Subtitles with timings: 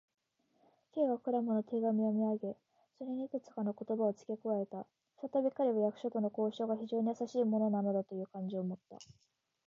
[0.93, 2.57] Ｋ はクラムの手紙を読みあげ、
[2.97, 4.87] それにいくつかの言葉をつけ加えた。
[5.17, 8.97] ふたたび彼は、役所との交渉が非常にやさしいものなのだという感情をもった。